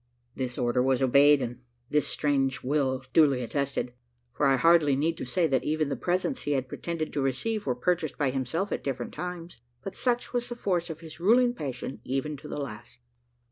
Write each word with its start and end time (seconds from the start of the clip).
This 0.33 0.57
order 0.57 0.81
was 0.81 0.99
obeyed, 1.03 1.43
and 1.43 1.61
this 1.91 2.07
strange 2.07 2.63
will 2.63 3.03
duly 3.13 3.43
attested; 3.43 3.93
for 4.31 4.47
I 4.47 4.57
hardly 4.57 4.95
need 4.95 5.19
say, 5.27 5.45
that 5.45 5.63
even 5.63 5.89
the 5.89 5.95
presents 5.95 6.41
he 6.41 6.53
had 6.53 6.67
pretended 6.67 7.13
to 7.13 7.21
receive 7.21 7.67
were 7.67 7.75
purchased 7.75 8.17
by 8.17 8.31
himself 8.31 8.71
at 8.71 8.83
different 8.83 9.13
times; 9.13 9.61
but 9.83 9.95
such 9.95 10.33
was 10.33 10.49
the 10.49 10.55
force 10.55 10.89
of 10.89 11.01
his 11.01 11.19
ruling 11.19 11.53
passion 11.53 12.01
even 12.03 12.35
to 12.37 12.47
the 12.47 12.57
last. 12.59 13.01